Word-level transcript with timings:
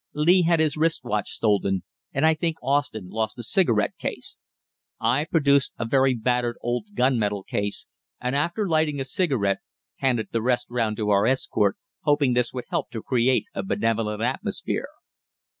Lee 0.15 0.41
had 0.41 0.59
his 0.59 0.77
wrist 0.77 1.03
watch 1.03 1.29
stolen, 1.29 1.83
and 2.11 2.25
I 2.25 2.33
think 2.33 2.57
Austin 2.63 3.09
lost 3.09 3.37
a 3.37 3.43
cigarette 3.43 3.95
case. 3.99 4.39
I 4.99 5.25
produced 5.25 5.73
a 5.77 5.85
very 5.85 6.15
battered 6.15 6.57
old 6.59 6.95
gun 6.95 7.19
metal 7.19 7.43
case, 7.43 7.85
and 8.19 8.35
after 8.35 8.67
lighting 8.67 8.99
a 8.99 9.05
cigarette 9.05 9.59
handed 9.97 10.29
the 10.31 10.41
rest 10.41 10.71
round 10.71 10.97
to 10.97 11.11
our 11.11 11.27
escort, 11.27 11.77
hoping 12.01 12.33
this 12.33 12.51
would 12.51 12.65
help 12.69 12.89
to 12.89 13.03
create 13.03 13.45
a 13.53 13.61
benevolent 13.61 14.23
atmosphere. 14.23 14.87